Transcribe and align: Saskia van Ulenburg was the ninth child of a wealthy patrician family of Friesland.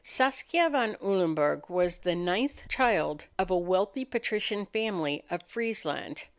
Saskia 0.03 0.67
van 0.67 0.95
Ulenburg 0.99 1.69
was 1.69 1.99
the 1.99 2.15
ninth 2.15 2.67
child 2.67 3.27
of 3.37 3.51
a 3.51 3.55
wealthy 3.55 4.03
patrician 4.03 4.65
family 4.65 5.23
of 5.29 5.43
Friesland. 5.43 6.23